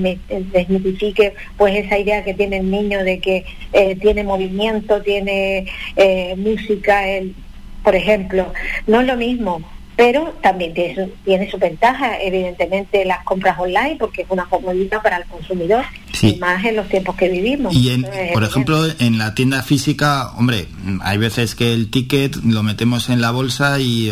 desmitifique 0.51 1.33
pues 1.57 1.75
esa 1.75 1.99
idea 1.99 2.23
que 2.23 2.33
tiene 2.33 2.57
el 2.57 2.69
niño 2.69 3.03
de 3.03 3.19
que 3.19 3.45
eh, 3.73 3.95
tiene 3.95 4.23
movimiento, 4.23 5.01
tiene 5.01 5.67
eh, 5.95 6.35
música, 6.35 7.07
el, 7.07 7.35
por 7.83 7.95
ejemplo. 7.95 8.51
No 8.87 9.01
es 9.01 9.07
lo 9.07 9.15
mismo 9.15 9.61
pero 10.01 10.33
también 10.41 10.73
tiene 10.73 10.95
su, 10.95 11.11
tiene 11.23 11.51
su 11.51 11.59
ventaja, 11.59 12.19
evidentemente, 12.19 13.05
las 13.05 13.23
compras 13.23 13.59
online, 13.59 13.97
porque 13.99 14.23
es 14.23 14.27
una 14.31 14.45
comodidad 14.45 14.99
para 15.03 15.17
el 15.17 15.25
consumidor, 15.25 15.85
y 16.23 16.37
más 16.37 16.65
en 16.65 16.75
los 16.75 16.89
tiempos 16.89 17.15
que 17.15 17.29
vivimos. 17.29 17.71
Y, 17.75 18.03
por 18.33 18.43
ejemplo, 18.43 18.83
en 18.97 19.19
la 19.19 19.35
tienda 19.35 19.61
física, 19.61 20.31
hombre, 20.37 20.65
hay 21.01 21.19
veces 21.19 21.53
que 21.53 21.71
el 21.71 21.91
ticket 21.91 22.35
lo 22.37 22.63
metemos 22.63 23.09
en 23.09 23.21
la 23.21 23.29
bolsa 23.29 23.79
y 23.79 24.11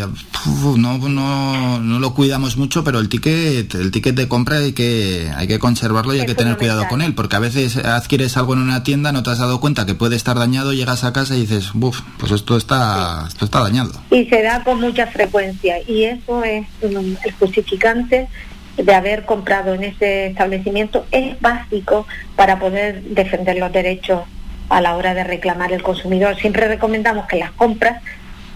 no, 0.76 0.98
no, 0.98 1.80
no 1.80 1.98
lo 1.98 2.14
cuidamos 2.14 2.56
mucho, 2.56 2.84
pero 2.84 3.00
el 3.00 3.08
ticket, 3.08 3.74
el 3.74 3.90
ticket 3.90 4.14
de 4.14 4.28
compra 4.28 4.58
hay 4.58 4.72
que, 4.72 5.28
hay 5.36 5.48
que 5.48 5.58
conservarlo 5.58 6.14
y 6.14 6.20
hay 6.20 6.26
que 6.26 6.36
tener 6.36 6.56
cuidado 6.56 6.86
con 6.86 7.02
él, 7.02 7.16
porque 7.16 7.34
a 7.34 7.40
veces 7.40 7.76
adquieres 7.78 8.36
algo 8.36 8.54
en 8.54 8.60
una 8.60 8.84
tienda, 8.84 9.10
no 9.10 9.24
te 9.24 9.30
has 9.30 9.38
dado 9.38 9.58
cuenta 9.60 9.86
que 9.86 9.94
puede 9.96 10.14
estar 10.14 10.38
dañado, 10.38 10.72
llegas 10.72 11.02
a 11.02 11.12
casa 11.12 11.34
y 11.36 11.40
dices, 11.40 11.72
buf, 11.74 12.00
pues 12.18 12.30
esto 12.30 12.56
está, 12.56 13.24
esto 13.26 13.44
está 13.44 13.58
dañado. 13.58 13.90
Y 14.12 14.24
se 14.26 14.40
da 14.40 14.62
con 14.62 14.80
mucha 14.80 15.08
frecuencia 15.08 15.79
y 15.86 16.04
eso 16.04 16.44
es 16.44 16.66
el 16.82 17.32
justificante 17.38 18.28
de 18.76 18.94
haber 18.94 19.24
comprado 19.24 19.74
en 19.74 19.84
ese 19.84 20.26
establecimiento. 20.26 21.06
Es 21.10 21.40
básico 21.40 22.06
para 22.36 22.58
poder 22.58 23.02
defender 23.02 23.58
los 23.58 23.72
derechos 23.72 24.22
a 24.68 24.80
la 24.80 24.96
hora 24.96 25.14
de 25.14 25.24
reclamar 25.24 25.72
el 25.72 25.82
consumidor. 25.82 26.36
Siempre 26.36 26.68
recomendamos 26.68 27.26
que 27.26 27.36
las 27.36 27.50
compras 27.52 28.02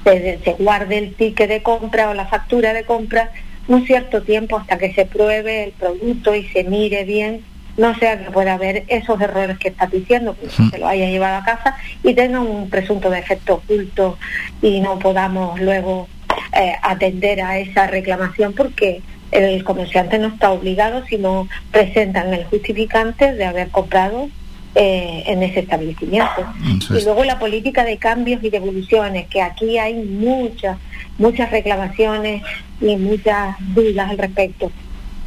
se, 0.04 0.38
se 0.44 0.52
guarde 0.52 0.98
el 0.98 1.14
ticket 1.14 1.48
de 1.48 1.62
compra 1.62 2.10
o 2.10 2.14
la 2.14 2.26
factura 2.26 2.72
de 2.72 2.84
compra 2.84 3.30
un 3.66 3.86
cierto 3.86 4.22
tiempo 4.22 4.56
hasta 4.56 4.78
que 4.78 4.92
se 4.92 5.06
pruebe 5.06 5.64
el 5.64 5.72
producto 5.72 6.34
y 6.34 6.44
se 6.48 6.64
mire 6.64 7.04
bien. 7.04 7.44
No 7.76 7.92
sea 7.98 8.22
que 8.22 8.30
pueda 8.30 8.54
haber 8.54 8.84
esos 8.86 9.20
errores 9.20 9.58
que 9.58 9.68
estás 9.68 9.90
diciendo, 9.90 10.36
que 10.40 10.48
se 10.48 10.78
lo 10.78 10.86
haya 10.86 11.06
llevado 11.06 11.38
a 11.38 11.44
casa 11.44 11.76
y 12.04 12.14
tenga 12.14 12.38
un 12.38 12.70
presunto 12.70 13.10
defecto 13.10 13.54
oculto 13.54 14.16
y 14.62 14.78
no 14.80 15.00
podamos 15.00 15.60
luego 15.60 16.08
eh, 16.52 16.72
atender 16.82 17.40
a 17.40 17.58
esa 17.58 17.86
reclamación 17.86 18.52
porque 18.52 19.02
el 19.30 19.64
comerciante 19.64 20.18
no 20.18 20.28
está 20.28 20.50
obligado 20.50 21.04
si 21.06 21.18
no 21.18 21.48
presentan 21.72 22.32
el 22.32 22.44
justificante 22.44 23.32
de 23.34 23.44
haber 23.44 23.68
comprado 23.68 24.28
eh, 24.76 25.22
en 25.26 25.42
ese 25.42 25.60
establecimiento. 25.60 26.46
Y 26.90 27.04
luego 27.04 27.24
la 27.24 27.38
política 27.38 27.84
de 27.84 27.96
cambios 27.96 28.42
y 28.42 28.50
devoluciones, 28.50 29.28
que 29.28 29.40
aquí 29.40 29.78
hay 29.78 29.94
muchas, 29.94 30.78
muchas 31.18 31.50
reclamaciones 31.50 32.42
y 32.80 32.96
muchas 32.96 33.56
dudas 33.74 34.10
al 34.10 34.18
respecto. 34.18 34.72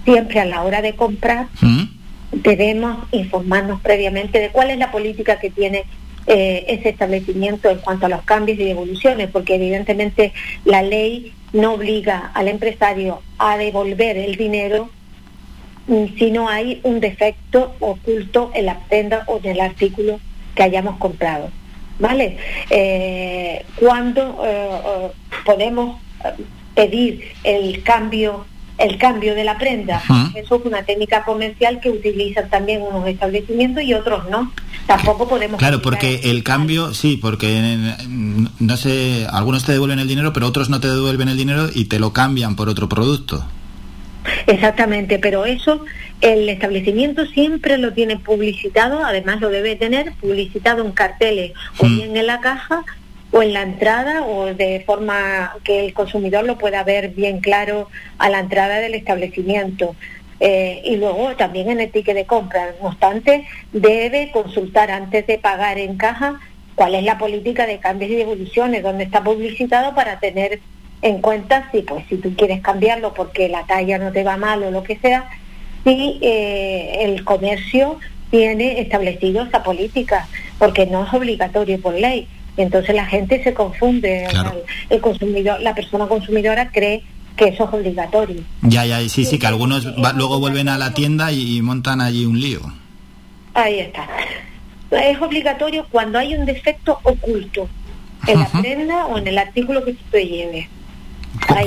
Siempre 0.03 0.39
a 0.41 0.45
la 0.45 0.63
hora 0.63 0.81
de 0.81 0.95
comprar 0.95 1.47
¿Mm? 1.61 1.83
debemos 2.31 2.97
informarnos 3.11 3.79
previamente 3.81 4.39
de 4.39 4.49
cuál 4.49 4.69
es 4.69 4.77
la 4.77 4.91
política 4.91 5.39
que 5.39 5.49
tiene 5.49 5.85
eh, 6.27 6.65
ese 6.67 6.89
establecimiento 6.89 7.69
en 7.69 7.79
cuanto 7.79 8.05
a 8.05 8.09
los 8.09 8.21
cambios 8.23 8.59
y 8.59 8.65
devoluciones, 8.65 9.29
porque 9.31 9.55
evidentemente 9.55 10.33
la 10.65 10.81
ley 10.81 11.33
no 11.53 11.75
obliga 11.75 12.31
al 12.33 12.49
empresario 12.49 13.21
a 13.37 13.57
devolver 13.57 14.17
el 14.17 14.35
dinero 14.35 14.89
mm, 15.87 16.17
si 16.17 16.31
no 16.31 16.49
hay 16.49 16.81
un 16.83 16.99
defecto 16.99 17.75
oculto 17.79 18.51
en 18.53 18.65
la 18.65 18.79
prenda 18.89 19.23
o 19.27 19.39
en 19.41 19.51
el 19.51 19.61
artículo 19.61 20.19
que 20.53 20.63
hayamos 20.63 20.97
comprado. 20.97 21.49
¿Vale? 21.99 22.37
Eh, 22.69 23.63
¿Cuándo 23.79 24.43
eh, 24.45 25.11
podemos 25.45 25.99
pedir 26.75 27.23
el 27.43 27.81
cambio 27.83 28.45
el 28.77 28.97
cambio 28.97 29.35
de 29.35 29.43
la 29.43 29.57
prenda. 29.57 30.01
Eso 30.35 30.55
es 30.55 30.65
una 30.65 30.83
técnica 30.83 31.23
comercial 31.23 31.79
que 31.79 31.89
utilizan 31.89 32.49
también 32.49 32.81
unos 32.81 33.07
establecimientos 33.07 33.83
y 33.83 33.93
otros 33.93 34.29
no. 34.29 34.51
Tampoco 34.85 35.27
podemos... 35.27 35.59
Claro, 35.59 35.81
porque 35.81 36.21
el 36.25 36.43
cambio, 36.43 36.93
sí, 36.93 37.17
porque 37.17 37.95
no 38.59 38.77
sé, 38.77 39.27
algunos 39.31 39.65
te 39.65 39.73
devuelven 39.73 39.99
el 39.99 40.07
dinero, 40.07 40.33
pero 40.33 40.47
otros 40.47 40.69
no 40.69 40.79
te 40.79 40.87
devuelven 40.87 41.29
el 41.29 41.37
dinero 41.37 41.67
y 41.73 41.85
te 41.85 41.99
lo 41.99 42.13
cambian 42.13 42.55
por 42.55 42.69
otro 42.69 42.87
producto. 42.87 43.45
Exactamente, 44.45 45.19
pero 45.19 45.45
eso 45.45 45.85
el 46.21 46.49
establecimiento 46.49 47.25
siempre 47.27 47.77
lo 47.77 47.93
tiene 47.93 48.17
publicitado, 48.17 49.03
además 49.03 49.39
lo 49.39 49.49
debe 49.49 49.75
tener 49.75 50.13
publicitado 50.13 50.83
en 50.85 50.91
carteles 50.91 51.53
o 51.77 51.87
bien 51.87 52.15
en 52.17 52.27
la 52.27 52.39
caja 52.39 52.83
o 53.37 53.43
en 53.43 53.53
la 53.53 53.61
entrada 53.61 54.23
o 54.23 54.45
de 54.45 54.83
forma 54.85 55.55
que 55.63 55.85
el 55.85 55.93
consumidor 55.93 56.43
lo 56.45 56.57
pueda 56.57 56.83
ver 56.83 57.09
bien 57.09 57.39
claro 57.39 57.87
a 58.17 58.29
la 58.29 58.39
entrada 58.39 58.79
del 58.79 58.95
establecimiento. 58.95 59.95
Eh, 60.39 60.81
y 60.85 60.97
luego 60.97 61.35
también 61.35 61.69
en 61.69 61.79
el 61.79 61.91
ticket 61.91 62.15
de 62.15 62.25
compra. 62.25 62.73
No 62.81 62.89
obstante, 62.89 63.45
debe 63.71 64.31
consultar 64.31 64.89
antes 64.91 65.25
de 65.27 65.37
pagar 65.37 65.77
en 65.77 65.97
caja 65.97 66.39
cuál 66.75 66.95
es 66.95 67.03
la 67.03 67.17
política 67.17 67.65
de 67.65 67.79
cambios 67.79 68.11
y 68.11 68.15
devoluciones, 68.15 68.83
donde 68.83 69.03
está 69.03 69.23
publicitado 69.23 69.93
para 69.93 70.19
tener 70.19 70.59
en 71.03 71.21
cuenta 71.21 71.69
si 71.71 71.81
pues 71.81 72.05
si 72.09 72.17
tú 72.17 72.35
quieres 72.35 72.61
cambiarlo 72.61 73.13
porque 73.13 73.49
la 73.49 73.65
talla 73.67 73.99
no 73.99 74.11
te 74.11 74.23
va 74.23 74.37
mal 74.37 74.63
o 74.63 74.71
lo 74.71 74.83
que 74.83 74.97
sea, 74.97 75.29
si 75.83 76.17
eh, 76.21 76.99
el 77.01 77.23
comercio 77.23 77.99
tiene 78.31 78.81
establecido 78.81 79.43
esa 79.43 79.63
política, 79.63 80.27
porque 80.57 80.85
no 80.85 81.05
es 81.05 81.13
obligatorio 81.13 81.79
por 81.79 81.93
ley 81.93 82.27
entonces 82.57 82.95
la 82.95 83.05
gente 83.05 83.43
se 83.43 83.53
confunde, 83.53 84.27
el, 84.89 85.01
consumidor, 85.01 85.61
la 85.61 85.75
persona 85.75 86.07
consumidora 86.07 86.71
cree 86.71 87.03
que 87.35 87.49
eso 87.49 87.65
es 87.65 87.73
obligatorio. 87.73 88.41
Ya, 88.63 88.85
ya, 88.85 88.99
sí, 89.07 89.25
sí, 89.25 89.37
que 89.37 89.47
algunos 89.47 89.85
luego 90.15 90.39
vuelven 90.39 90.69
a 90.69 90.77
la 90.77 90.93
tienda 90.93 91.31
y, 91.31 91.61
montan 91.61 92.01
allí 92.01 92.25
un 92.25 92.39
lío. 92.39 92.61
Ahí 93.53 93.79
está. 93.79 94.07
Es 94.91 95.21
obligatorio 95.21 95.85
cuando 95.91 96.17
hay 96.17 96.35
un 96.35 96.45
defecto 96.45 96.99
oculto 97.03 97.67
en 98.25 98.39
la 98.39 98.47
prenda 98.47 99.05
o 99.05 99.17
en 99.17 99.27
el 99.27 99.37
artículo 99.37 99.83
que 99.85 99.93
tú 99.93 100.03
te 100.11 100.25
lleves. 100.25 100.67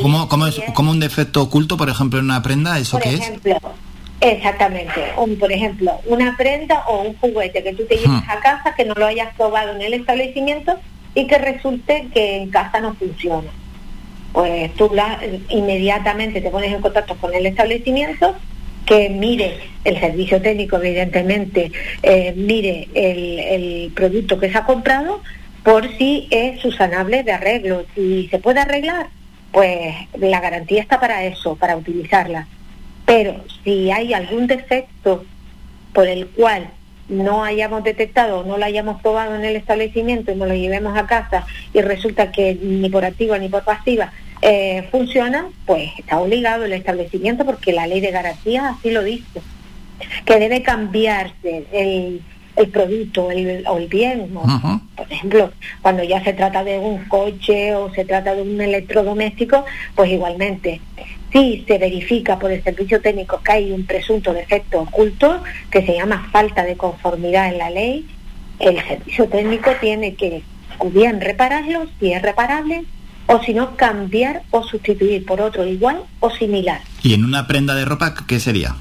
¿Cómo, 0.02 0.28
cómo, 0.28 0.46
es, 0.46 0.60
¿Cómo 0.74 0.90
un 0.90 1.00
defecto 1.00 1.42
oculto, 1.42 1.76
por 1.76 1.88
ejemplo, 1.88 2.18
en 2.18 2.24
una 2.24 2.42
prenda? 2.42 2.78
¿Eso 2.78 2.98
qué 2.98 3.14
ejemplo, 3.14 3.56
Exactamente. 4.20 5.00
por 5.38 5.50
ejemplo, 5.50 6.00
una 6.04 6.36
prenda 6.36 6.84
o 6.86 7.02
un 7.02 7.16
juguete 7.16 7.62
que 7.62 7.72
tú 7.72 7.84
te 7.86 7.96
lleves 7.96 8.22
a 8.28 8.38
casa, 8.40 8.74
que 8.74 8.84
no 8.84 8.94
lo 8.94 9.06
hayas 9.06 9.34
probado 9.34 9.74
en 9.74 9.80
el 9.80 9.94
establecimiento 9.94 10.78
y 11.14 11.26
que 11.26 11.38
resulte 11.38 12.08
que 12.12 12.36
en 12.36 12.50
casa 12.50 12.80
no 12.80 12.94
funciona. 12.94 13.50
Pues 14.32 14.72
tú 14.74 14.90
la, 14.94 15.18
inmediatamente 15.48 16.40
te 16.40 16.50
pones 16.50 16.72
en 16.72 16.82
contacto 16.82 17.16
con 17.16 17.34
el 17.34 17.46
establecimiento, 17.46 18.36
que 18.84 19.08
mire 19.08 19.58
el 19.84 19.98
servicio 19.98 20.40
técnico, 20.42 20.76
evidentemente, 20.76 21.72
eh, 22.02 22.34
mire 22.36 22.88
el, 22.94 23.38
el 23.38 23.92
producto 23.94 24.38
que 24.38 24.50
se 24.50 24.58
ha 24.58 24.64
comprado, 24.64 25.22
por 25.62 25.88
si 25.96 26.28
es 26.30 26.60
susanable 26.60 27.22
de 27.22 27.32
arreglo. 27.32 27.84
Si 27.94 28.28
se 28.28 28.38
puede 28.38 28.60
arreglar, 28.60 29.08
pues 29.52 29.94
la 30.18 30.40
garantía 30.40 30.82
está 30.82 31.00
para 31.00 31.24
eso, 31.24 31.56
para 31.56 31.76
utilizarla. 31.76 32.46
Pero 33.10 33.34
si 33.64 33.90
hay 33.90 34.14
algún 34.14 34.46
defecto 34.46 35.24
por 35.92 36.06
el 36.06 36.28
cual 36.28 36.70
no 37.08 37.42
hayamos 37.42 37.82
detectado, 37.82 38.44
no 38.44 38.56
lo 38.56 38.64
hayamos 38.64 39.02
probado 39.02 39.34
en 39.34 39.44
el 39.44 39.56
establecimiento 39.56 40.30
y 40.30 40.36
nos 40.36 40.46
lo 40.46 40.54
llevemos 40.54 40.96
a 40.96 41.08
casa 41.08 41.44
y 41.74 41.80
resulta 41.80 42.30
que 42.30 42.56
ni 42.62 42.88
por 42.88 43.04
activa 43.04 43.36
ni 43.36 43.48
por 43.48 43.64
pasiva 43.64 44.12
eh, 44.42 44.86
funciona, 44.92 45.48
pues 45.66 45.90
está 45.98 46.20
obligado 46.20 46.64
el 46.64 46.72
establecimiento 46.72 47.44
porque 47.44 47.72
la 47.72 47.88
ley 47.88 48.00
de 48.00 48.12
garantía 48.12 48.76
así 48.78 48.92
lo 48.92 49.02
dice, 49.02 49.40
que 50.24 50.38
debe 50.38 50.62
cambiarse 50.62 51.66
el, 51.72 52.22
el 52.54 52.68
producto 52.68 53.24
o 53.24 53.32
el 53.32 53.88
bien. 53.88 54.28
Por 54.94 55.10
ejemplo, 55.10 55.50
cuando 55.82 56.04
ya 56.04 56.22
se 56.22 56.32
trata 56.32 56.62
de 56.62 56.78
un 56.78 57.06
coche 57.06 57.74
o 57.74 57.92
se 57.92 58.04
trata 58.04 58.36
de 58.36 58.42
un 58.42 58.60
electrodoméstico, 58.60 59.64
pues 59.96 60.12
igualmente. 60.12 60.80
Si 61.32 61.64
se 61.66 61.78
verifica 61.78 62.38
por 62.38 62.50
el 62.50 62.62
servicio 62.62 63.00
técnico 63.00 63.40
que 63.42 63.52
hay 63.52 63.72
un 63.72 63.86
presunto 63.86 64.32
defecto 64.32 64.80
oculto, 64.80 65.42
que 65.70 65.84
se 65.84 65.94
llama 65.94 66.28
falta 66.32 66.64
de 66.64 66.76
conformidad 66.76 67.48
en 67.48 67.58
la 67.58 67.70
ley, 67.70 68.06
el 68.58 68.76
servicio 68.84 69.28
técnico 69.28 69.70
tiene 69.80 70.14
que 70.14 70.42
o 70.78 70.90
bien 70.90 71.20
repararlo, 71.20 71.86
si 71.98 72.12
es 72.12 72.22
reparable, 72.22 72.84
o 73.26 73.40
si 73.42 73.54
no, 73.54 73.76
cambiar 73.76 74.42
o 74.50 74.62
sustituir 74.64 75.24
por 75.24 75.40
otro 75.40 75.64
igual 75.66 76.02
o 76.20 76.30
similar. 76.30 76.80
¿Y 77.02 77.14
en 77.14 77.24
una 77.24 77.46
prenda 77.46 77.74
de 77.74 77.84
ropa 77.84 78.14
qué 78.26 78.40
sería? 78.40 78.76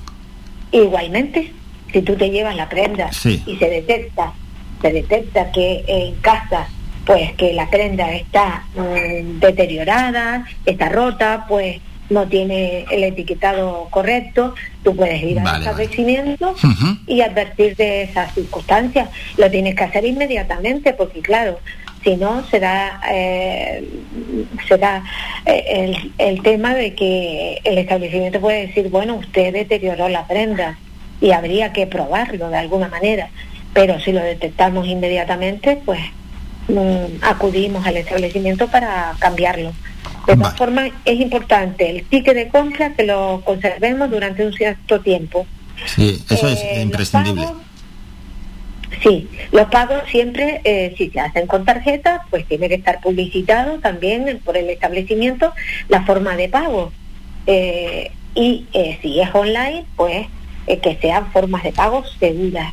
Igualmente, 0.71 1.51
si 1.91 2.01
tú 2.01 2.15
te 2.15 2.29
llevas 2.29 2.55
la 2.55 2.69
prenda 2.69 3.09
y 3.09 3.55
se 3.57 3.69
detecta, 3.69 4.33
se 4.81 4.91
detecta 4.91 5.51
que 5.51 5.83
en 5.87 6.15
casa 6.15 6.67
pues 7.05 7.33
que 7.33 7.53
la 7.53 7.67
prenda 7.69 8.11
está 8.13 8.63
mm, 8.75 9.39
deteriorada, 9.39 10.45
está 10.65 10.89
rota, 10.89 11.45
pues 11.47 11.81
no 12.09 12.27
tiene 12.27 12.85
el 12.91 13.03
etiquetado 13.03 13.87
correcto, 13.89 14.55
tú 14.83 14.95
puedes 14.95 15.21
ir 15.21 15.39
al 15.39 15.59
establecimiento 15.59 16.55
y 17.07 17.21
advertir 17.21 17.75
de 17.75 18.03
esas 18.03 18.33
circunstancias. 18.33 19.09
Lo 19.37 19.49
tienes 19.49 19.75
que 19.75 19.83
hacer 19.83 20.05
inmediatamente 20.05 20.93
porque, 20.93 21.21
claro, 21.21 21.59
si 22.03 22.15
no, 22.15 22.43
será, 22.47 23.01
eh, 23.11 23.87
será 24.67 25.03
eh, 25.45 25.63
el, 25.67 26.13
el 26.17 26.41
tema 26.41 26.73
de 26.73 26.95
que 26.95 27.61
el 27.63 27.77
establecimiento 27.77 28.39
puede 28.39 28.67
decir, 28.67 28.89
bueno, 28.89 29.15
usted 29.15 29.53
deterioró 29.53 30.07
la 30.09 30.25
prenda 30.25 30.77
y 31.21 31.31
habría 31.31 31.73
que 31.73 31.87
probarlo 31.87 32.49
de 32.49 32.57
alguna 32.57 32.87
manera. 32.87 33.29
Pero 33.73 33.99
si 33.99 34.11
lo 34.11 34.21
detectamos 34.21 34.87
inmediatamente, 34.87 35.79
pues 35.85 35.99
mm, 36.69 37.21
acudimos 37.23 37.85
al 37.85 37.97
establecimiento 37.97 38.67
para 38.67 39.13
cambiarlo. 39.19 39.73
De 40.29 40.37
todas 40.37 40.57
formas, 40.57 40.91
es 41.05 41.19
importante 41.19 41.89
el 41.89 42.05
ticket 42.05 42.35
de 42.35 42.47
compra 42.49 42.93
que 42.93 43.03
lo 43.03 43.41
conservemos 43.43 44.11
durante 44.11 44.45
un 44.45 44.53
cierto 44.53 45.01
tiempo. 45.01 45.47
Sí, 45.87 46.23
eso 46.29 46.47
es 46.47 46.59
eh, 46.61 46.81
imprescindible. 46.83 47.47
sí, 49.01 49.27
los 49.51 49.67
pagos 49.69 50.03
siempre, 50.11 50.61
eh, 50.65 50.93
si 50.97 51.09
se 51.09 51.19
hacen 51.19 51.47
con 51.47 51.65
tarjeta, 51.65 52.27
pues 52.29 52.45
tiene 52.45 52.69
que 52.69 52.75
estar 52.75 53.01
publicitado 53.01 53.79
también 53.79 54.39
por 54.45 54.55
el 54.55 54.69
establecimiento 54.69 55.51
la 55.87 56.05
forma 56.05 56.35
de 56.35 56.47
pago. 56.47 56.91
Eh, 57.47 58.11
y 58.35 58.67
si 59.01 59.19
es 59.19 59.33
online, 59.33 59.85
pues 59.95 60.27
que 60.67 60.97
sean 61.01 61.31
formas 61.31 61.63
de 61.63 61.71
pago 61.71 62.03
seguras. 62.19 62.71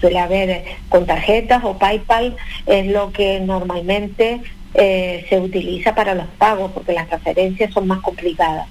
Suele 0.00 0.18
haber 0.18 0.64
con 0.88 1.06
tarjetas 1.06 1.62
o 1.64 1.78
PayPal, 1.78 2.36
es 2.66 2.86
lo 2.86 3.12
que 3.12 3.40
normalmente 3.40 4.40
eh, 4.74 5.26
se 5.28 5.38
utiliza 5.38 5.94
para 5.94 6.14
los 6.14 6.26
pagos, 6.38 6.70
porque 6.72 6.92
las 6.92 7.08
transferencias 7.08 7.72
son 7.72 7.88
más 7.88 8.00
complicadas. 8.00 8.66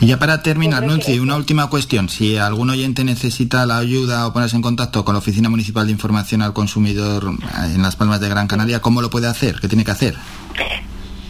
Y 0.00 0.06
ya 0.06 0.18
para 0.18 0.42
terminar, 0.42 0.84
Nunci, 0.84 1.18
una 1.18 1.36
última 1.36 1.68
cuestión. 1.68 2.08
Si 2.08 2.36
algún 2.36 2.70
oyente 2.70 3.04
necesita 3.04 3.66
la 3.66 3.78
ayuda 3.78 4.26
o 4.26 4.32
ponerse 4.32 4.56
en 4.56 4.62
contacto 4.62 5.04
con 5.04 5.14
la 5.14 5.20
Oficina 5.20 5.48
Municipal 5.48 5.86
de 5.86 5.92
Información 5.92 6.42
al 6.42 6.52
Consumidor 6.52 7.24
eh, 7.24 7.74
en 7.74 7.82
Las 7.82 7.96
Palmas 7.96 8.20
de 8.20 8.28
Gran 8.28 8.46
Canaria, 8.46 8.80
¿cómo 8.80 9.00
lo 9.00 9.10
puede 9.10 9.26
hacer? 9.26 9.58
¿Qué 9.60 9.68
tiene 9.68 9.84
que 9.84 9.90
hacer? 9.90 10.14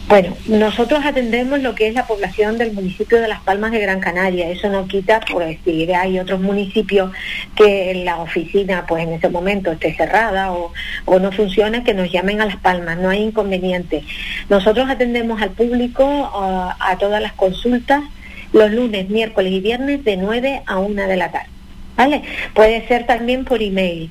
Bueno, 0.07 0.37
nosotros 0.47 1.01
atendemos 1.03 1.59
lo 1.59 1.75
que 1.75 1.89
es 1.89 1.93
la 1.93 2.07
población 2.07 2.57
del 2.57 2.71
municipio 2.71 3.19
de 3.19 3.27
Las 3.27 3.41
Palmas 3.41 3.73
de 3.73 3.81
Gran 3.81 3.99
Canaria. 3.99 4.49
Eso 4.49 4.69
no 4.69 4.87
quita, 4.87 5.19
por 5.19 5.43
decir, 5.43 5.93
hay 5.93 6.17
otros 6.17 6.39
municipios 6.39 7.11
que 7.57 7.93
la 8.05 8.15
oficina, 8.15 8.85
pues 8.87 9.03
en 9.03 9.11
ese 9.11 9.27
momento 9.27 9.69
esté 9.69 9.93
cerrada 9.95 10.53
o, 10.53 10.71
no 11.19 11.31
funciona, 11.33 11.83
que 11.83 11.93
nos 11.93 12.09
llamen 12.09 12.39
a 12.39 12.45
Las 12.45 12.55
Palmas. 12.55 12.97
No 12.97 13.09
hay 13.09 13.21
inconveniente. 13.21 14.05
Nosotros 14.47 14.89
atendemos 14.89 15.41
al 15.41 15.49
público 15.49 16.05
a, 16.33 16.95
todas 17.01 17.21
las 17.21 17.33
consultas 17.33 18.01
los 18.53 18.71
lunes, 18.71 19.09
miércoles 19.09 19.51
y 19.51 19.59
viernes 19.59 20.05
de 20.05 20.15
9 20.15 20.61
a 20.67 20.79
1 20.79 21.01
de 21.05 21.17
la 21.17 21.31
tarde. 21.31 21.49
¿Vale? 21.97 22.21
Puede 22.53 22.87
ser 22.87 23.05
también 23.07 23.43
por 23.43 23.61
email, 23.61 24.09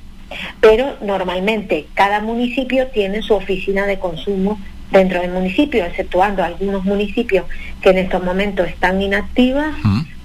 pero 0.60 0.98
normalmente 1.00 1.86
cada 1.94 2.20
municipio 2.20 2.88
tiene 2.88 3.22
su 3.22 3.32
oficina 3.32 3.86
de 3.86 3.98
consumo 3.98 4.60
dentro 4.90 5.20
del 5.20 5.30
municipio, 5.30 5.84
exceptuando 5.84 6.44
algunos 6.44 6.84
municipios 6.84 7.46
que 7.80 7.90
en 7.90 7.98
estos 7.98 8.22
momentos 8.22 8.68
están 8.68 9.00
inactivas, 9.02 9.74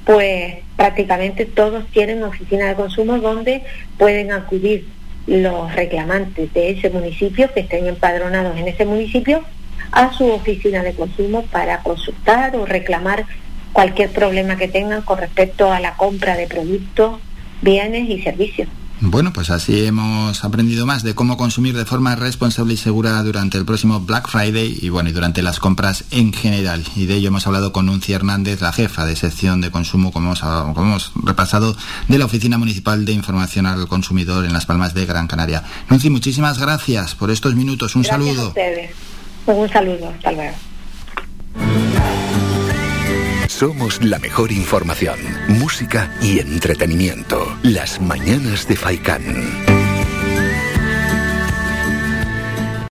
pues 0.06 0.56
prácticamente 0.76 1.46
todos 1.46 1.86
tienen 1.88 2.24
oficina 2.24 2.68
de 2.68 2.76
consumo 2.76 3.18
donde 3.20 3.64
pueden 3.98 4.32
acudir 4.32 4.88
los 5.28 5.74
reclamantes 5.76 6.52
de 6.54 6.72
ese 6.72 6.90
municipio 6.90 7.52
que 7.54 7.62
estén 7.62 7.88
empadronados 7.88 8.58
en 8.58 8.68
ese 8.68 8.86
municipio 8.86 9.44
a 9.92 10.12
su 10.14 10.26
oficina 10.32 10.84
de 10.84 10.94
consumo 10.94 11.44
para 11.44 11.80
consultar 11.80 12.56
o 12.56 12.66
reclamar 12.66 13.26
cualquier 13.74 14.10
problema 14.10 14.58
que 14.58 14.68
tengan 14.68 15.02
con 15.02 15.20
respecto 15.20 15.72
a 15.72 15.80
la 15.80 15.96
compra 15.96 16.36
de 16.36 16.48
productos, 16.48 17.20
bienes 17.62 18.10
y 18.10 18.22
servicios. 18.22 18.68
Bueno, 19.04 19.34
pues 19.34 19.50
así 19.50 19.88
hemos 19.88 20.44
aprendido 20.44 20.86
más 20.86 21.02
de 21.02 21.16
cómo 21.16 21.36
consumir 21.36 21.76
de 21.76 21.86
forma 21.86 22.16
responsable 22.16 22.76
y 22.76 22.78
segura 22.78 23.22
durante 23.24 23.58
el 23.58 23.66
próximo 23.66 24.00
Black 24.00 24.30
Friday 24.30 24.78
y 24.80 24.90
bueno, 24.90 25.10
y 25.10 25.12
durante 25.12 25.42
las 25.42 25.60
compras 25.60 26.04
en 26.12 26.32
general. 26.32 26.84
Y 26.96 27.08
de 27.08 27.16
ello 27.16 27.30
hemos 27.30 27.48
hablado 27.48 27.74
con 27.74 27.88
Nunci 27.88 28.14
Hernández, 28.14 28.62
la 28.62 28.72
jefa 28.72 29.08
de 29.08 29.16
sección 29.16 29.60
de 29.60 29.72
consumo, 29.72 30.12
como 30.12 30.28
hemos, 30.28 30.42
como 30.42 30.84
hemos 30.84 31.12
repasado, 31.16 31.76
de 32.10 32.20
la 32.20 32.26
Oficina 32.26 32.60
Municipal 32.60 33.04
de 33.04 33.14
Información 33.14 33.66
al 33.66 33.88
Consumidor 33.88 34.46
en 34.46 34.54
Las 34.54 34.68
Palmas 34.68 34.94
de 34.94 35.08
Gran 35.08 35.26
Canaria. 35.26 35.64
Nunci, 35.90 36.12
muchísimas 36.12 36.60
gracias 36.60 37.16
por 37.16 37.32
estos 37.32 37.56
minutos. 37.56 37.96
Un 37.96 38.06
saludo. 38.06 38.44
A 38.44 38.48
ustedes. 38.50 38.92
Un 39.48 39.68
saludo. 39.68 40.10
Hasta 40.10 40.32
luego. 40.32 40.56
Somos 43.48 44.04
la 44.04 44.20
mejor 44.20 44.52
información, 44.52 45.20
música 45.48 46.14
y 46.22 46.40
entretenimiento. 46.40 47.58
Las 47.64 48.02
mañanas 48.02 48.68
de 48.68 48.76
Faikán. 48.76 49.71